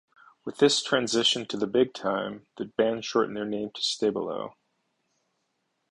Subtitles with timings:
[0.45, 4.55] With this transition to the big time, the band shortened their name to Stabilo.